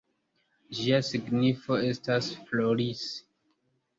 [0.77, 3.07] Ĝia signifo estas “floris”.